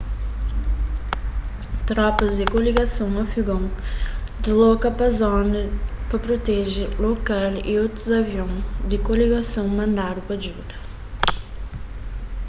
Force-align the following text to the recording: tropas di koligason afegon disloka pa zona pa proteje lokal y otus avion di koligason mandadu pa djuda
tropas 1.87 2.31
di 2.39 2.45
koligason 2.53 3.11
afegon 3.25 3.63
disloka 4.43 4.87
pa 4.99 5.07
zona 5.19 5.61
pa 6.09 6.17
proteje 6.25 6.83
lokal 7.05 7.51
y 7.71 7.73
otus 7.85 8.07
avion 8.21 8.51
di 8.89 8.97
koligason 9.07 9.67
mandadu 9.77 10.19
pa 10.27 10.33
djuda 10.41 10.75